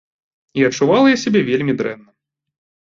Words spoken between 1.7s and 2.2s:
дрэнна.